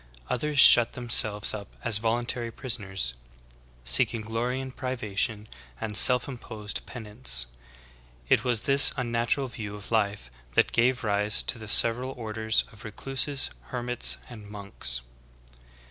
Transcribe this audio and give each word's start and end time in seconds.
Others 0.31 0.57
shut 0.57 0.93
themselves 0.93 1.53
up 1.53 1.67
as 1.83 1.99
voluntary 1.99 2.49
pris 2.51 2.79
oners, 2.79 3.13
seeking 3.85 4.21
glory 4.21 4.59
in 4.59 4.71
privation 4.71 5.47
and 5.79 5.95
self 5.95 6.27
imposed 6.27 6.83
penance. 6.87 7.45
It 8.27 8.43
was 8.43 8.63
this 8.63 8.93
unnatural 8.97 9.45
view 9.47 9.75
of 9.75 9.91
life 9.91 10.31
that 10.55 10.71
gave 10.71 11.03
rise 11.03 11.43
to 11.43 11.59
the 11.59 11.67
sev 11.67 11.97
eral 11.97 12.17
orders 12.17 12.63
of 12.71 12.83
recluses, 12.83 13.51
hermits, 13.65 14.17
and 14.27 14.49
monks. 14.49 15.01